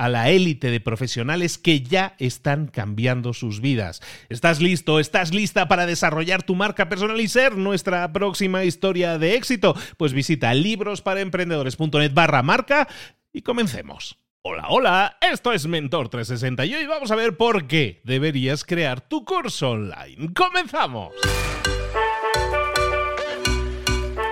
[0.00, 4.00] a la élite de profesionales que ya están cambiando sus vidas.
[4.30, 4.98] ¿Estás listo?
[4.98, 9.76] ¿Estás lista para desarrollar tu marca personal y ser nuestra próxima historia de éxito?
[9.98, 12.88] Pues visita librosparaemprendedores.net barra marca
[13.30, 14.16] y comencemos.
[14.40, 19.02] Hola, hola, esto es Mentor 360 y hoy vamos a ver por qué deberías crear
[19.02, 20.32] tu curso online.
[20.34, 21.12] ¡Comenzamos!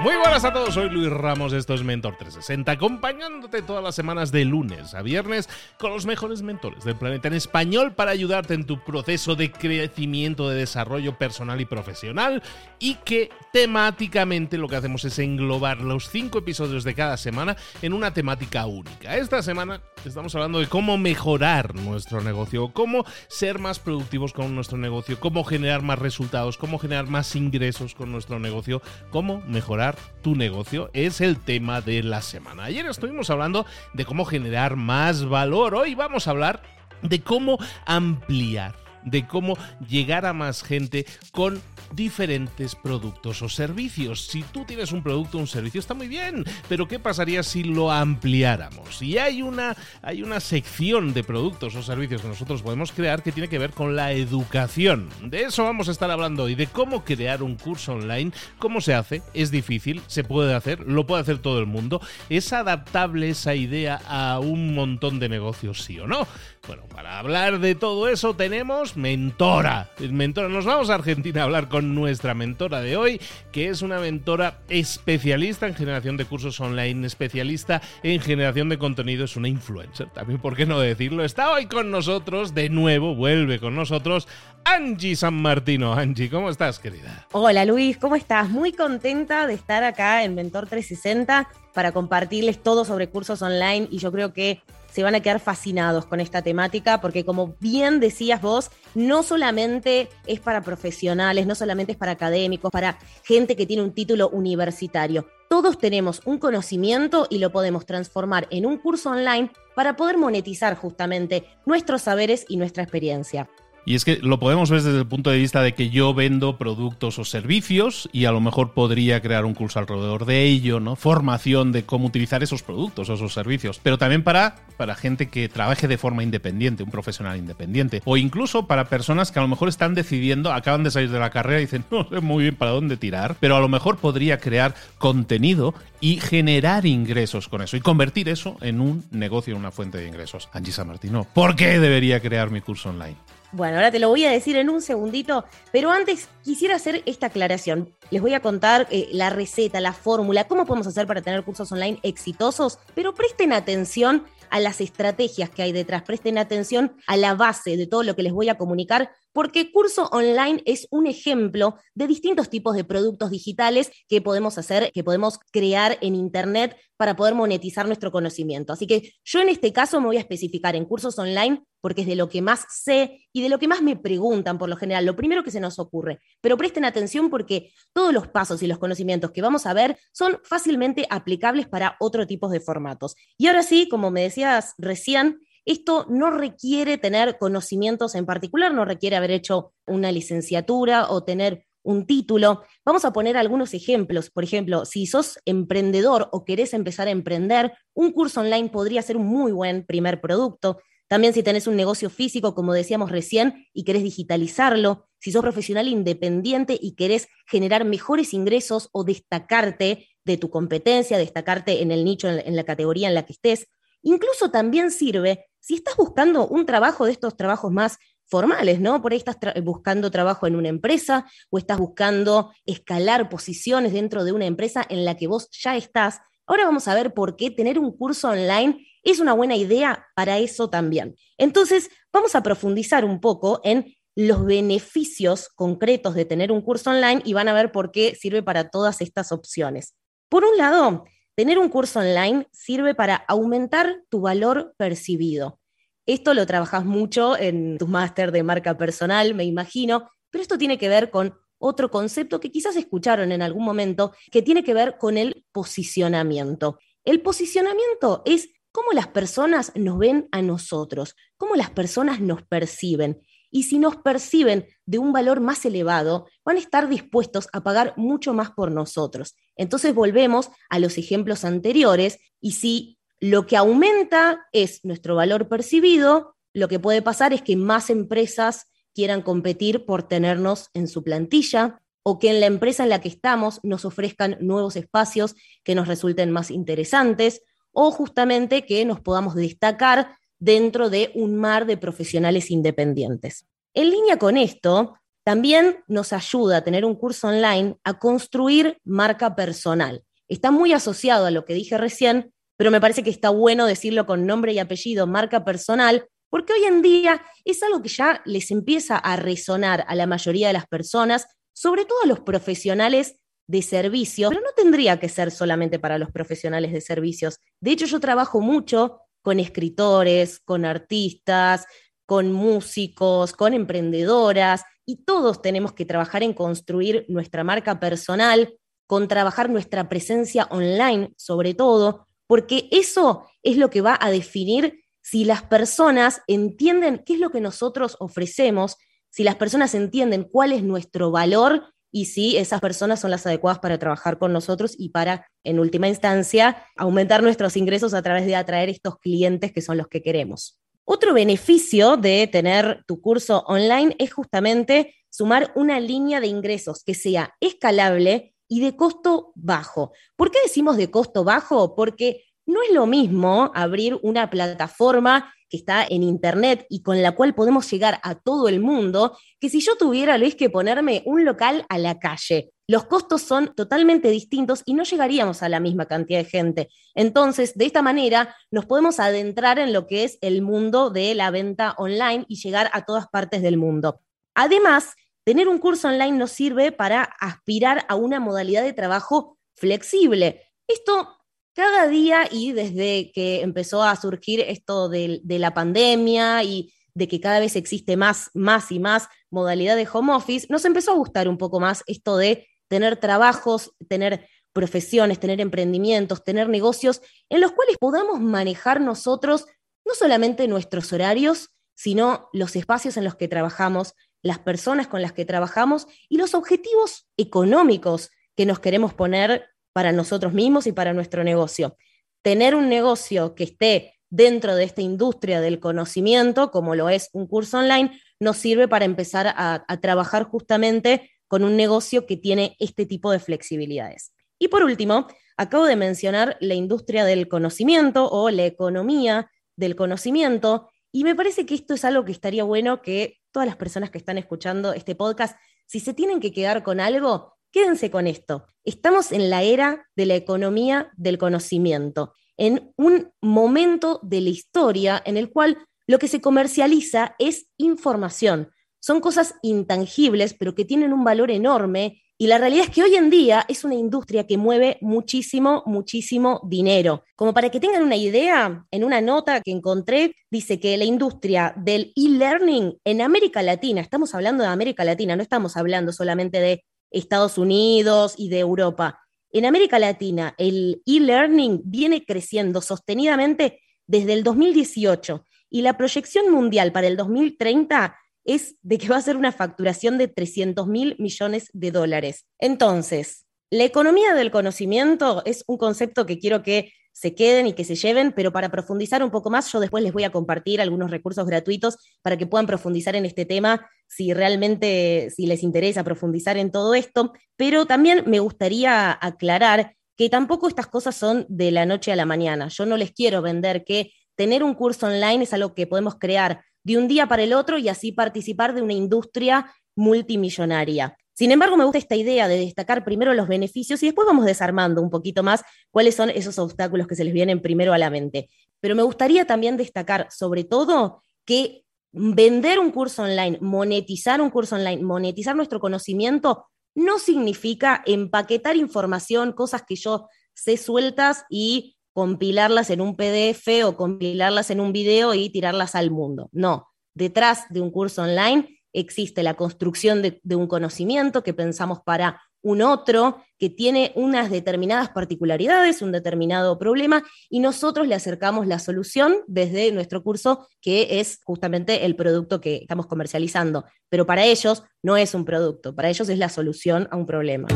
[0.09, 4.33] Muy buenas a todos, soy Luis Ramos, esto es Mentor 360, acompañándote todas las semanas
[4.33, 8.64] de lunes a viernes con los mejores mentores del planeta en español para ayudarte en
[8.64, 12.42] tu proceso de crecimiento, de desarrollo personal y profesional
[12.79, 17.92] y que temáticamente lo que hacemos es englobar los cinco episodios de cada semana en
[17.92, 19.14] una temática única.
[19.14, 24.79] Esta semana estamos hablando de cómo mejorar nuestro negocio, cómo ser más productivos con nuestro
[24.79, 28.80] negocio, cómo generar más resultados, cómo generar más ingresos con nuestro negocio,
[29.11, 32.64] cómo mejorar tu negocio es el tema de la semana.
[32.64, 35.75] Ayer estuvimos hablando de cómo generar más valor.
[35.75, 36.63] Hoy vamos a hablar
[37.03, 39.57] de cómo ampliar de cómo
[39.89, 41.61] llegar a más gente con
[41.92, 44.27] diferentes productos o servicios.
[44.27, 47.64] Si tú tienes un producto o un servicio está muy bien, pero ¿qué pasaría si
[47.64, 49.01] lo ampliáramos?
[49.02, 53.33] Y hay una, hay una sección de productos o servicios que nosotros podemos crear que
[53.33, 55.08] tiene que ver con la educación.
[55.23, 58.95] De eso vamos a estar hablando hoy, de cómo crear un curso online, cómo se
[58.95, 63.55] hace, es difícil, se puede hacer, lo puede hacer todo el mundo, es adaptable esa
[63.55, 66.27] idea a un montón de negocios, sí o no.
[66.67, 69.89] Bueno, para hablar de todo eso tenemos mentora.
[70.11, 73.20] Mentora, nos vamos a Argentina a hablar con nuestra mentora de hoy,
[73.53, 79.25] que es una mentora especialista en generación de cursos online, especialista en generación de contenido,
[79.25, 81.25] es una influencer, también por qué no decirlo.
[81.25, 84.29] Está hoy con nosotros, de nuevo, vuelve con nosotros
[84.64, 85.95] Angie San Martino.
[85.95, 87.27] Angie, ¿cómo estás, querida?
[87.33, 88.51] Hola Luis, ¿cómo estás?
[88.51, 93.98] Muy contenta de estar acá en Mentor 360 para compartirles todo sobre cursos online y
[93.98, 94.61] yo creo que
[94.91, 100.09] se van a quedar fascinados con esta temática porque como bien decías vos, no solamente
[100.27, 105.27] es para profesionales, no solamente es para académicos, para gente que tiene un título universitario.
[105.49, 110.77] Todos tenemos un conocimiento y lo podemos transformar en un curso online para poder monetizar
[110.77, 113.49] justamente nuestros saberes y nuestra experiencia.
[113.89, 116.59] Y es que lo podemos ver desde el punto de vista de que yo vendo
[116.59, 120.95] productos o servicios y a lo mejor podría crear un curso alrededor de ello, ¿no?
[120.95, 123.81] Formación de cómo utilizar esos productos o esos servicios.
[123.83, 128.03] Pero también para, para gente que trabaje de forma independiente, un profesional independiente.
[128.05, 131.31] O incluso para personas que a lo mejor están decidiendo, acaban de salir de la
[131.31, 134.37] carrera y dicen, no sé muy bien para dónde tirar, pero a lo mejor podría
[134.37, 139.70] crear contenido y generar ingresos con eso y convertir eso en un negocio, en una
[139.70, 140.50] fuente de ingresos.
[140.52, 143.17] Angie Martino, ¿por qué debería crear mi curso online?
[143.50, 147.28] Bueno, ahora te lo voy a decir en un segundito, pero antes quisiera hacer esta
[147.28, 147.94] aclaración.
[148.10, 151.72] Les voy a contar eh, la receta, la fórmula, cómo podemos hacer para tener cursos
[151.72, 157.34] online exitosos, pero presten atención a las estrategias que hay detrás, presten atención a la
[157.34, 161.76] base de todo lo que les voy a comunicar, porque curso online es un ejemplo
[161.94, 167.14] de distintos tipos de productos digitales que podemos hacer, que podemos crear en Internet para
[167.14, 168.72] poder monetizar nuestro conocimiento.
[168.72, 172.06] Así que yo en este caso me voy a especificar en cursos online porque es
[172.08, 175.06] de lo que más sé y de lo que más me preguntan por lo general,
[175.06, 176.19] lo primero que se nos ocurre.
[176.40, 180.40] Pero presten atención porque todos los pasos y los conocimientos que vamos a ver son
[180.42, 183.14] fácilmente aplicables para otro tipo de formatos.
[183.36, 188.87] Y ahora sí, como me decías recién, esto no requiere tener conocimientos en particular, no
[188.87, 192.62] requiere haber hecho una licenciatura o tener un título.
[192.87, 194.31] Vamos a poner algunos ejemplos.
[194.31, 199.19] Por ejemplo, si sos emprendedor o querés empezar a emprender, un curso online podría ser
[199.19, 200.79] un muy buen primer producto.
[201.06, 205.87] También si tenés un negocio físico, como decíamos recién, y querés digitalizarlo, si sos profesional
[205.87, 212.29] independiente y querés generar mejores ingresos o destacarte de tu competencia, destacarte en el nicho,
[212.29, 213.69] en la categoría en la que estés.
[214.02, 219.00] Incluso también sirve si estás buscando un trabajo de estos trabajos más formales, ¿no?
[219.00, 224.32] Por ahí estás buscando trabajo en una empresa o estás buscando escalar posiciones dentro de
[224.32, 226.20] una empresa en la que vos ya estás.
[226.46, 230.38] Ahora vamos a ver por qué tener un curso online es una buena idea para
[230.38, 231.16] eso también.
[231.38, 237.22] Entonces, vamos a profundizar un poco en los beneficios concretos de tener un curso online
[237.24, 239.94] y van a ver por qué sirve para todas estas opciones.
[240.28, 241.04] Por un lado,
[241.38, 245.61] Tener un curso online sirve para aumentar tu valor percibido.
[246.05, 250.79] Esto lo trabajas mucho en tu máster de marca personal, me imagino, pero esto tiene
[250.79, 254.99] que ver con otro concepto que quizás escucharon en algún momento, que tiene que ver
[254.99, 256.81] con el posicionamiento.
[257.05, 263.23] El posicionamiento es cómo las personas nos ven a nosotros, cómo las personas nos perciben
[263.50, 267.94] y si nos perciben de un valor más elevado, van a estar dispuestos a pagar
[267.96, 269.34] mucho más por nosotros.
[269.56, 276.36] Entonces volvemos a los ejemplos anteriores y si lo que aumenta es nuestro valor percibido,
[276.52, 281.80] lo que puede pasar es que más empresas quieran competir por tenernos en su plantilla
[282.02, 285.88] o que en la empresa en la que estamos nos ofrezcan nuevos espacios que nos
[285.88, 287.42] resulten más interesantes
[287.72, 293.46] o justamente que nos podamos destacar dentro de un mar de profesionales independientes.
[293.75, 294.94] En línea con esto,
[295.25, 300.02] también nos ayuda a tener un curso online a construir marca personal.
[300.26, 304.06] Está muy asociado a lo que dije recién, pero me parece que está bueno decirlo
[304.06, 308.50] con nombre y apellido, marca personal, porque hoy en día es algo que ya les
[308.50, 313.62] empieza a resonar a la mayoría de las personas, sobre todo a los profesionales de
[313.62, 317.38] servicios, pero no tendría que ser solamente para los profesionales de servicios.
[317.61, 321.66] De hecho, yo trabajo mucho con escritores, con artistas,
[322.06, 328.54] con músicos, con emprendedoras, y todos tenemos que trabajar en construir nuestra marca personal,
[328.86, 334.82] con trabajar nuestra presencia online, sobre todo, porque eso es lo que va a definir
[335.02, 338.78] si las personas entienden qué es lo que nosotros ofrecemos,
[339.10, 343.58] si las personas entienden cuál es nuestro valor y si esas personas son las adecuadas
[343.58, 348.37] para trabajar con nosotros y para, en última instancia, aumentar nuestros ingresos a través de
[348.37, 350.58] atraer estos clientes que son los que queremos.
[350.85, 356.94] Otro beneficio de tener tu curso online es justamente sumar una línea de ingresos que
[356.94, 359.93] sea escalable y de costo bajo.
[360.17, 361.75] ¿Por qué decimos de costo bajo?
[361.75, 367.14] Porque no es lo mismo abrir una plataforma que está en Internet y con la
[367.14, 371.24] cual podemos llegar a todo el mundo, que si yo tuviera, Luis, que ponerme un
[371.24, 372.52] local a la calle.
[372.66, 376.68] Los costos son totalmente distintos y no llegaríamos a la misma cantidad de gente.
[376.94, 381.30] Entonces, de esta manera, nos podemos adentrar en lo que es el mundo de la
[381.30, 384.00] venta online y llegar a todas partes del mundo.
[384.34, 390.43] Además, tener un curso online nos sirve para aspirar a una modalidad de trabajo flexible.
[390.67, 391.18] Esto
[391.58, 397.20] cada día y desde que empezó a surgir esto de, la pandemia y de que
[397.20, 401.29] cada vez existe más, más y más modalidad de home office, nos empezó a gustar
[401.29, 407.50] un poco más esto de tener trabajos, tener profesiones, tener emprendimientos, tener negocios en los
[407.50, 409.46] cuales podamos manejar nosotros
[409.84, 415.12] no solamente nuestros horarios, sino los espacios en los que trabajamos, las personas con las
[415.12, 419.48] que trabajamos y los objetivos económicos que nos queremos poner
[419.79, 421.77] para nosotros mismos y para nuestro negocio.
[422.23, 427.29] Tener un negocio que esté dentro de esta industria del conocimiento, como lo es un
[427.29, 432.87] curso online, nos sirve para empezar a, trabajar justamente con un negocio que tiene este
[432.87, 434.13] tipo de flexibilidades.
[434.41, 435.06] Y por último,
[435.37, 441.47] acabo de mencionar la industria del conocimiento o la economía del conocimiento, y me parece
[441.47, 444.97] que esto es algo que estaría bueno que todas las personas que están escuchando este
[444.97, 448.46] podcast, si se tienen que quedar con algo, Quédense con esto.
[448.64, 455.02] Estamos en la era de la economía del conocimiento, en un momento de la historia
[455.05, 458.50] en el cual lo que se comercializa es información.
[458.81, 462.00] son cosas intangibles, pero que tienen un valor enorme.
[462.17, 466.40] Y la realidad es que hoy en día es una industria que mueve muchísimo, muchísimo
[466.48, 467.02] dinero.
[467.17, 471.52] Como para que tengan una idea, en una nota que encontré, dice que la industria
[471.56, 476.62] del e-learning en América Latina, estamos hablando de América Latina, no estamos hablando solamente de
[476.90, 479.00] Estados Unidos y de Europa.
[479.30, 486.72] En América Latina, el e-learning viene creciendo sostenidamente desde el 2018 y la proyección mundial
[486.72, 491.48] para el 2030 es de que va a ser una facturación de 300 mil millones
[491.52, 492.26] de dólares.
[492.38, 497.62] Entonces, la economía del conocimiento es un concepto que quiero que se queden y que
[497.62, 500.90] se lleven, pero para profundizar un poco más, yo después les voy a compartir algunos
[500.90, 506.36] recursos gratuitos para que puedan profundizar en este tema si realmente, si les interesa profundizar
[506.38, 511.67] en todo esto, pero también me gustaría aclarar que tampoco estas cosas son de la
[511.67, 512.49] noche a la mañana.
[512.49, 516.43] Yo no les quiero vender que tener un curso online es algo que podemos crear
[516.64, 520.97] de un día para el otro y así participar de una industria multimillonaria.
[521.19, 524.81] Sin embargo, me gusta esta idea de destacar primero los beneficios y después vamos desarmando
[524.81, 528.31] un poquito más cuáles son esos obstáculos que se les vienen primero a la mente.
[528.61, 534.55] Pero me gustaría también destacar, sobre todo, que vender un curso online, monetizar un curso
[534.55, 536.47] online, monetizar nuestro conocimiento,
[536.77, 543.77] no significa empaquetar información, cosas que yo sé sueltas y compilarlas en un PDF o
[543.77, 546.29] compilarlas en un video y tirarlas al mundo.
[546.31, 552.21] No, detrás de un curso online existe la construcción de, un conocimiento que pensamos para
[552.41, 558.59] un otro, que tiene unas determinadas particularidades, un determinado problema, y nosotros le acercamos la
[558.59, 563.65] solución desde nuestro curso, que es justamente el producto que estamos comercializando.
[563.89, 567.49] Pero para ellos no es un producto, para ellos es la solución a un problema.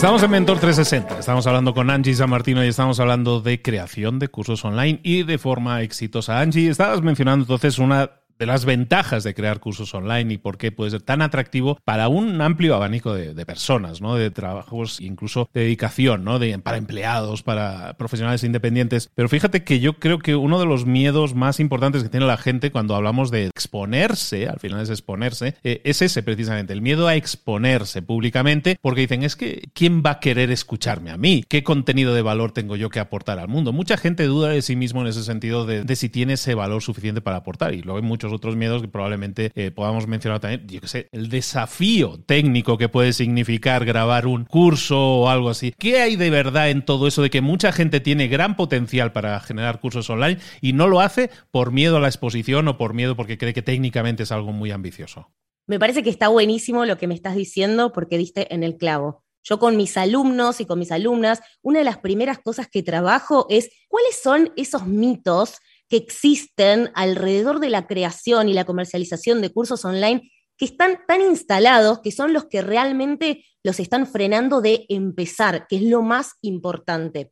[0.00, 4.18] Estamos en Mentor 360, estamos hablando con Angie San Martino y estamos hablando de creación
[4.18, 6.40] de cursos online y de forma exitosa.
[6.40, 10.72] Angie, estabas mencionando entonces una de las ventajas de crear cursos online y por qué
[10.72, 14.14] puede ser tan atractivo para un amplio abanico de, personas, ¿no?
[14.14, 16.38] De trabajos, incluso de dedicación, ¿no?
[16.38, 19.10] De, para empleados, para profesionales independientes.
[19.14, 22.38] Pero fíjate que yo creo que uno de los miedos más importantes que tiene la
[22.38, 27.08] gente cuando hablamos de exponerse, al final es exponerse, eh, es ese precisamente, el miedo
[27.08, 31.44] a exponerse públicamente, porque dicen, es que, ¿quién va a querer escucharme a mí?
[31.46, 33.72] ¿Qué contenido de valor tengo yo que aportar al mundo?
[33.72, 37.20] Mucha gente duda de sí mismo en ese sentido de, si tiene ese valor suficiente
[37.20, 37.74] para aportar.
[37.74, 41.08] Y luego hay muchos otros miedos que probablemente eh, podamos mencionar también, yo qué sé,
[41.12, 45.72] el desafío técnico que puede significar grabar un curso o algo así.
[45.78, 49.38] ¿Qué hay de verdad en todo eso de que mucha gente tiene gran potencial para
[49.40, 53.16] generar cursos online y no lo hace por miedo a la exposición o por miedo
[53.16, 55.28] porque cree que técnicamente es algo muy ambicioso?
[55.66, 59.22] Me parece que está buenísimo lo que me estás diciendo porque diste en el clavo.
[59.42, 63.46] Yo con mis alumnos y con mis alumnas, una de las primeras cosas que trabajo
[63.48, 65.60] es cuáles son esos mitos
[65.90, 71.20] que existen alrededor de la creación y la comercialización de cursos online que están tan
[71.20, 76.34] instalados que son los que realmente los están frenando de empezar, que es lo más
[76.42, 77.30] importante.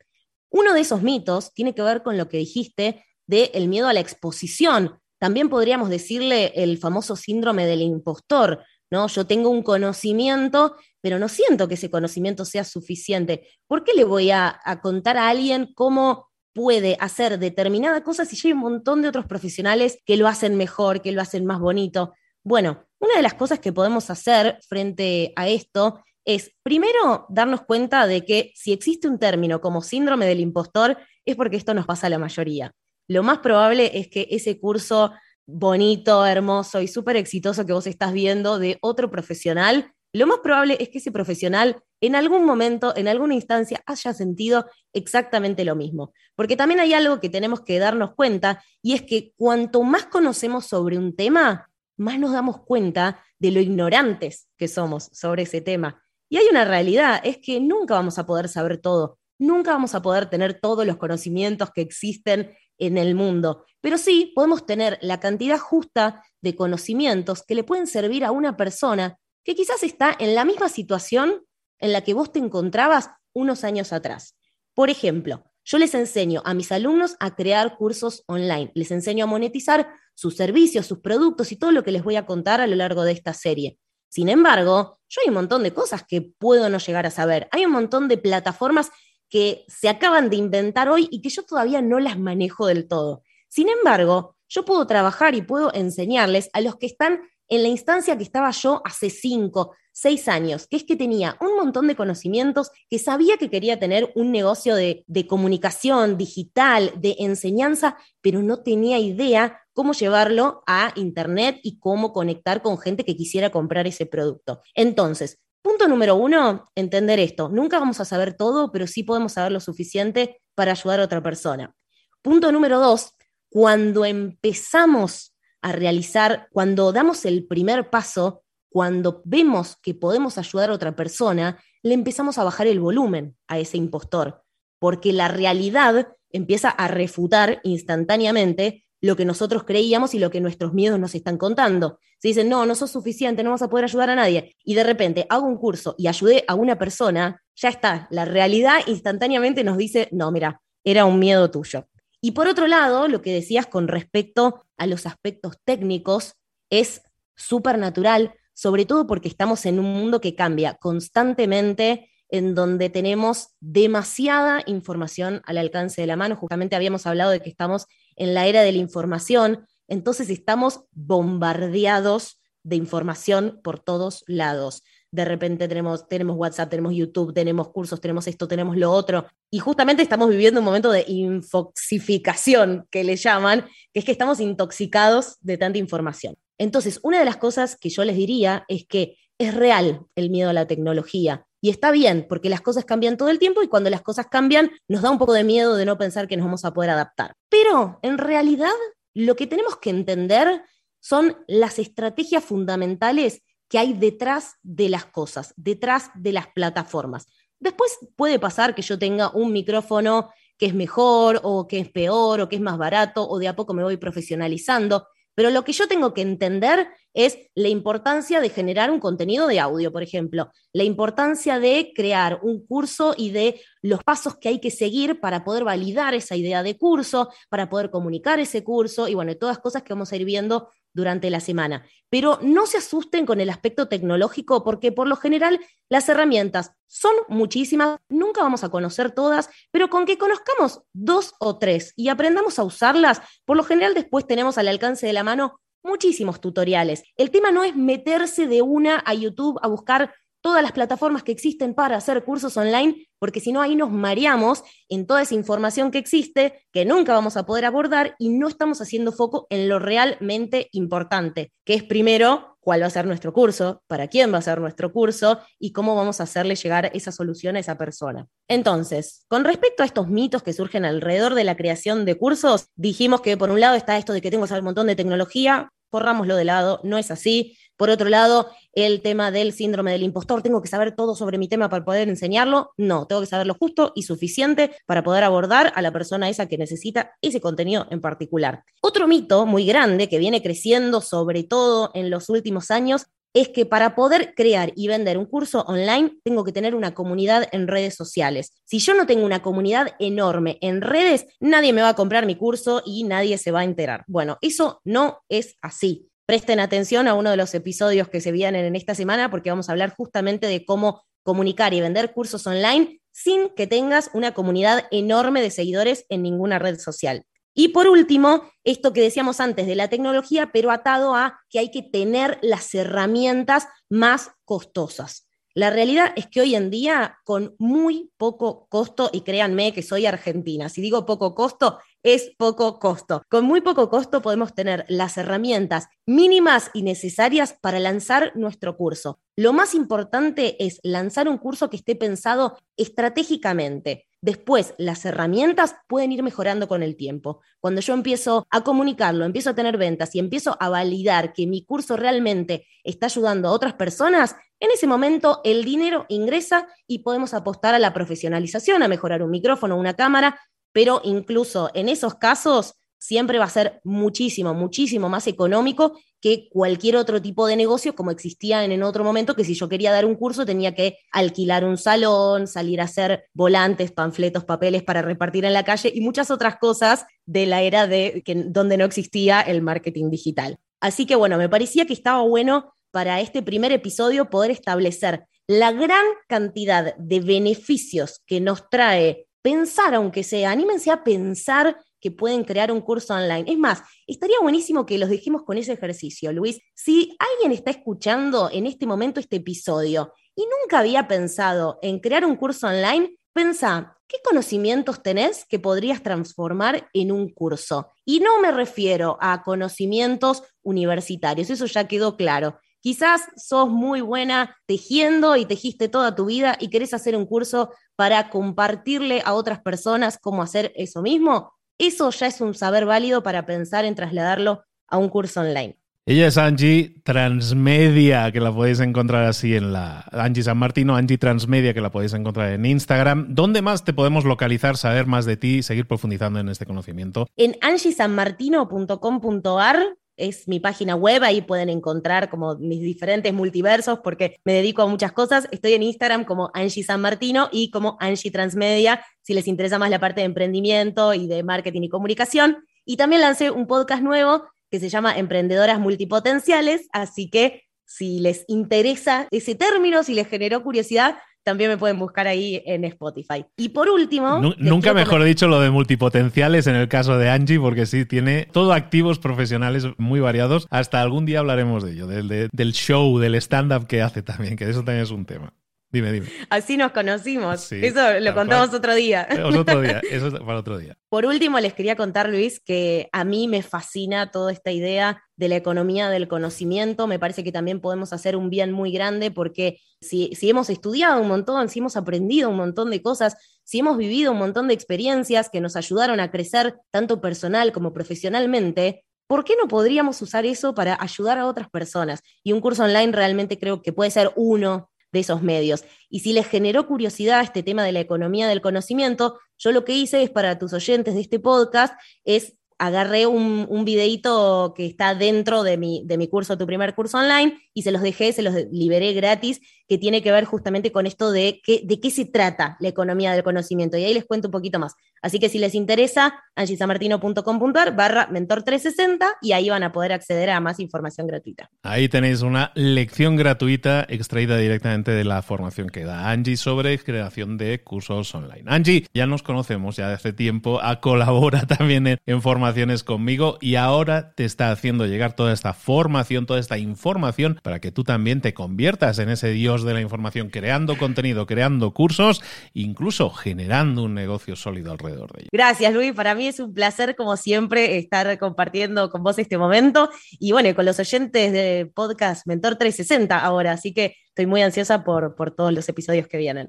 [0.50, 3.92] Uno de esos mitos tiene que ver con lo que dijiste del el miedo a
[3.92, 4.98] la exposición.
[5.20, 9.06] También podríamos decirle el famoso síndrome del impostor, ¿no?
[9.06, 13.46] Yo tengo un conocimiento, pero no siento que ese conocimiento sea suficiente.
[13.68, 16.27] ¿Por qué le voy a contar a alguien cómo
[16.58, 21.00] puede hacer determinada cosa si hay un montón de otros profesionales que lo hacen mejor,
[21.02, 22.14] que lo hacen más bonito.
[22.42, 28.08] Bueno, una de las cosas que podemos hacer frente a esto es, primero, darnos cuenta
[28.08, 32.08] de que si existe un término como síndrome del impostor, es porque esto nos pasa
[32.08, 32.72] a la mayoría.
[33.06, 35.12] Lo más probable es que ese curso
[35.46, 40.76] bonito, hermoso y súper exitoso que vos estás viendo de otro profesional lo más probable
[40.80, 46.12] es que ese profesional en algún momento, en alguna instancia, haya sentido exactamente lo mismo.
[46.34, 50.66] Porque también hay algo que tenemos que darnos cuenta y es que cuanto más conocemos
[50.66, 56.02] sobre un tema, más nos damos cuenta de lo ignorantes que somos sobre ese tema.
[56.28, 60.02] Y hay una realidad, es que nunca vamos a poder saber todo, nunca vamos a
[60.02, 65.20] poder tener todos los conocimientos que existen en el mundo, pero sí podemos tener la
[65.20, 70.34] cantidad justa de conocimientos que le pueden servir a una persona que quizás está en
[70.34, 71.42] la misma situación
[71.78, 74.36] en la que vos te encontrabas unos años atrás.
[74.74, 79.28] Por ejemplo, yo les enseño a mis alumnos a crear cursos online, les enseño a
[79.28, 82.74] monetizar sus servicios, sus productos y todo lo que les voy a contar a lo
[82.74, 83.78] largo de esta serie.
[84.08, 87.48] Sin embargo, yo hay un montón de cosas que puedo no llegar a saber.
[87.52, 88.90] Hay un montón de plataformas
[89.28, 93.22] que se acaban de inventar hoy y que yo todavía no las manejo del todo.
[93.48, 98.16] Sin embargo, yo puedo trabajar y puedo enseñarles a los que están en la instancia
[98.16, 102.70] que estaba yo hace cinco, seis años, que es que tenía un montón de conocimientos,
[102.88, 108.98] que sabía que quería tener un negocio de, comunicación digital, de enseñanza, pero no tenía
[108.98, 114.62] idea cómo llevarlo a Internet y cómo conectar con gente que quisiera comprar ese producto.
[114.74, 117.48] Entonces, Punto número uno, entender esto.
[117.48, 121.20] Nunca vamos a saber todo, pero sí podemos saber lo suficiente para ayudar a otra
[121.20, 121.74] persona.
[122.22, 123.14] Punto número dos,
[123.50, 130.74] cuando empezamos a realizar, cuando damos el primer paso, cuando vemos que podemos ayudar a
[130.74, 134.42] otra persona, le empezamos a bajar el volumen a ese impostor,
[134.78, 140.74] porque la realidad empieza a refutar instantáneamente lo que nosotros creíamos y lo que nuestros
[140.74, 142.00] miedos nos están contando.
[142.18, 144.56] Se dicen, no, no sos suficiente, no vas a poder ayudar a nadie.
[144.64, 148.08] Y de repente hago un curso y ayudé a una persona, ya está.
[148.10, 151.86] La realidad instantáneamente nos dice, no, mira, era un miedo tuyo.
[152.20, 156.34] Y por otro lado, lo que decías con respecto a los aspectos técnicos
[156.70, 157.02] es
[157.36, 163.54] súper natural, sobre todo porque estamos en un mundo que cambia constantemente en donde tenemos
[163.60, 166.36] demasiada información al alcance de la mano.
[166.36, 172.40] Justamente habíamos hablado de que estamos en la era de la información, entonces estamos bombardeados
[172.64, 174.82] de información por todos lados.
[175.10, 179.26] De repente tenemos, tenemos WhatsApp, tenemos YouTube, tenemos cursos, tenemos esto, tenemos lo otro.
[179.50, 184.40] Y justamente estamos viviendo un momento de infoxificación, que le llaman, que es que estamos
[184.40, 186.36] intoxicados de tanta información.
[186.58, 190.50] Entonces, una de las cosas que yo les diría es que es real el miedo
[190.50, 191.46] a la tecnología.
[191.60, 194.70] Y está bien, porque las cosas cambian todo el tiempo y cuando las cosas cambian
[194.88, 197.34] nos da un poco de miedo de no pensar que nos vamos a poder adaptar.
[197.48, 198.74] Pero en realidad
[199.14, 200.62] lo que tenemos que entender
[201.00, 207.26] son las estrategias fundamentales que hay detrás de las cosas, detrás de las plataformas.
[207.60, 212.40] Después puede pasar que yo tenga un micrófono que es mejor o que es peor
[212.40, 215.06] o que es más barato o de a poco me voy profesionalizando.
[215.34, 219.60] Pero lo que yo tengo que entender es la importancia de generar un contenido de
[219.60, 224.60] audio, por ejemplo, la importancia de crear un curso y de los pasos que hay
[224.60, 229.14] que seguir para poder validar esa idea de curso, para poder comunicar ese curso y
[229.14, 231.84] bueno, todas cosas que vamos a ir viendo durante la semana.
[232.10, 237.14] Pero no se asusten con el aspecto tecnológico porque por lo general las herramientas son
[237.28, 242.58] muchísimas, nunca vamos a conocer todas, pero con que conozcamos dos o tres y aprendamos
[242.58, 247.02] a usarlas, por lo general después tenemos al alcance de la mano muchísimos tutoriales.
[247.16, 251.32] El tema no es meterse de una a YouTube a buscar todas las plataformas que
[251.32, 255.90] existen para hacer cursos online, porque si no ahí nos mareamos en toda esa información
[255.90, 259.78] que existe, que nunca vamos a poder abordar y no estamos haciendo foco en lo
[259.78, 264.42] realmente importante, que es primero cuál va a ser nuestro curso, para quién va a
[264.42, 268.26] ser nuestro curso y cómo vamos a hacerle llegar esa solución a esa persona.
[268.46, 273.22] Entonces, con respecto a estos mitos que surgen alrededor de la creación de cursos, dijimos
[273.22, 275.70] que por un lado está esto de que tengo que saber un montón de tecnología,
[275.90, 277.56] corrámoslo de lado, no es así.
[277.78, 281.48] Por otro lado, el tema del síndrome del impostor, tengo que saber todo sobre mi
[281.48, 282.72] tema para poder enseñarlo.
[282.76, 286.46] No, tengo que saber lo justo y suficiente para poder abordar a la persona esa
[286.46, 288.64] que necesita ese contenido en particular.
[288.82, 293.66] Otro mito muy grande que viene creciendo sobre todo en los últimos años es que
[293.66, 297.94] para poder crear y vender un curso online tengo que tener una comunidad en redes
[297.94, 298.52] sociales.
[298.64, 302.36] Si yo no tengo una comunidad enorme en redes, nadie me va a comprar mi
[302.36, 304.04] curso y nadie se va a enterar.
[304.08, 306.07] Bueno, eso no es así.
[306.28, 309.70] Presten atención a uno de los episodios que se vienen en esta semana porque vamos
[309.70, 314.84] a hablar justamente de cómo comunicar y vender cursos online sin que tengas una comunidad
[314.90, 317.24] enorme de seguidores en ninguna red social.
[317.54, 321.70] Y por último, esto que decíamos antes de la tecnología, pero atado a que hay
[321.70, 325.27] que tener las herramientas más costosas.
[325.58, 330.06] La realidad es que hoy en día, con muy poco costo, y créanme que soy
[330.06, 333.24] argentina, si digo poco costo, es poco costo.
[333.28, 339.18] Con muy poco costo podemos tener las herramientas mínimas y necesarias para lanzar nuestro curso.
[339.34, 344.06] Lo más importante es lanzar un curso que esté pensado estratégicamente.
[344.20, 347.40] Después, las herramientas pueden ir mejorando con el tiempo.
[347.60, 351.64] Cuando yo empiezo a comunicarlo, empiezo a tener ventas y empiezo a validar que mi
[351.64, 357.34] curso realmente está ayudando a otras personas, en ese momento el dinero ingresa y podemos
[357.34, 360.40] apostar a la profesionalización, a mejorar un micrófono, una cámara,
[360.72, 366.96] pero incluso en esos casos siempre va a ser muchísimo, muchísimo más económico que cualquier
[366.96, 370.16] otro tipo de negocio como existía en, otro momento, que si yo quería dar un
[370.16, 375.52] curso tenía que alquilar un salón, salir a hacer volantes, panfletos, papeles para repartir en
[375.52, 380.10] la calle y muchas otras cosas de la era de donde no existía el marketing
[380.10, 380.58] digital.
[380.80, 385.72] Así que bueno, me parecía que estaba bueno para este primer episodio poder establecer la
[385.72, 392.44] gran cantidad de beneficios que nos trae pensar, aunque sea, anímense a pensar que pueden
[392.44, 393.50] crear un curso online.
[393.50, 396.60] Es más, estaría buenísimo que los dejemos con ese ejercicio, Luis.
[396.74, 402.24] Si alguien está escuchando en este momento este episodio y nunca había pensado en crear
[402.24, 407.92] un curso online, pensa, ¿qué conocimientos tenés que podrías transformar en un curso?
[408.04, 412.60] Y no me refiero a conocimientos universitarios, eso ya quedó claro.
[412.80, 417.70] Quizás sos muy buena tejiendo y tejiste toda tu vida y querés hacer un curso
[417.96, 421.52] para compartirle a otras personas cómo hacer eso mismo.
[421.78, 425.76] Eso ya es un saber válido para pensar en trasladarlo a un curso online.
[426.06, 431.18] Ella es Angie Transmedia, que la podéis encontrar así en la Angie San Martino, Angie
[431.18, 433.34] Transmedia, que la podéis encontrar en Instagram.
[433.34, 437.28] ¿Dónde más te podemos localizar, saber más de ti y seguir profundizando en este conocimiento?
[437.36, 444.52] En angiesanmartino.com.ar es mi página web, ahí pueden encontrar como mis diferentes multiversos porque me
[444.52, 445.48] dedico a muchas cosas.
[445.50, 449.90] Estoy en Instagram como Angie San Martino y como Angie Transmedia, si les interesa más
[449.90, 452.58] la parte de emprendimiento y de marketing y comunicación.
[452.84, 458.44] Y también lancé un podcast nuevo que se llama Emprendedoras Multipotenciales, así que si les
[458.48, 461.16] interesa ese término, si les generó curiosidad,
[461.48, 463.42] también me pueden buscar ahí en Spotify.
[463.56, 464.38] Y por último...
[464.58, 468.74] nunca mejor dicho lo de multipotenciales en el caso de Angie, porque sí, tiene todo
[468.74, 470.66] activos profesionales muy variados.
[470.68, 474.68] Hasta algún día hablaremos de ello, del, del show, del stand-up que hace también, que
[474.68, 475.54] eso también es un tema.
[475.90, 476.26] Dime, dime.
[476.50, 477.72] Así nos conocimos.
[477.72, 479.26] eso lo contamos otro día.
[479.30, 480.98] Eh, otro día, eso es para otro día.
[481.08, 485.48] Por último, les quería contar, Luis, que a mí me fascina toda esta idea de
[485.48, 487.06] la economía del conocimiento.
[487.06, 491.22] Me parece que también podemos hacer un bien muy grande porque si, si hemos estudiado
[491.22, 494.74] un montón, si hemos aprendido un montón de cosas, si hemos vivido un montón de
[494.74, 500.44] experiencias que nos ayudaron a crecer tanto personal como profesionalmente, ¿por qué no podríamos usar
[500.44, 502.20] eso para ayudar a otras personas?
[502.42, 505.84] Y un curso online realmente creo que puede ser uno de esos medios.
[506.10, 509.94] Y si les generó curiosidad este tema de la economía del conocimiento, yo lo que
[509.94, 515.14] hice es para tus oyentes de este podcast, es agarré un, un videito que está
[515.14, 518.42] dentro de mi, de mi curso, tu primer curso online, y se los dejé, se
[518.42, 522.26] los liberé gratis, que tiene que ver justamente con esto de, qué, de qué se
[522.26, 523.96] trata la economía del conocimiento.
[523.96, 524.94] Y ahí les cuento un poquito más.
[525.22, 530.50] Así que si les interesa, angisamartino.com.ar barra mentor 360 y ahí van a poder acceder
[530.50, 531.70] a más información gratuita.
[531.82, 537.56] Ahí tenéis una lección gratuita extraída directamente de la formación que da Angie sobre creación
[537.56, 538.64] de cursos online.
[538.66, 543.76] Angie, ya nos conocemos ya de hace tiempo, colabora también en, en formaciones conmigo y
[543.76, 548.42] ahora te está haciendo llegar toda esta formación, toda esta información para que tú también
[548.42, 552.42] te conviertas en ese dios de la información, creando contenido, creando cursos,
[552.74, 555.48] incluso generando un negocio sólido alrededor de ello.
[555.50, 556.12] Gracias, Luis.
[556.12, 560.74] Para mí es un placer, como siempre, estar compartiendo con vos este momento y bueno,
[560.74, 563.72] con los oyentes de podcast Mentor 360 ahora.
[563.72, 566.68] Así que estoy muy ansiosa por, por todos los episodios que vienen.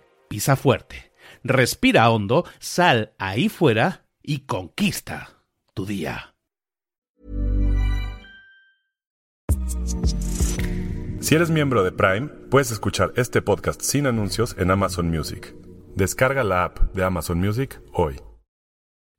[0.31, 1.11] pisa fuerte,
[1.43, 6.35] respira hondo, sal ahí fuera y conquista tu día.
[11.19, 15.53] Si eres miembro de Prime, puedes escuchar este podcast sin anuncios en Amazon Music.
[15.97, 18.15] Descarga la app de Amazon Music hoy.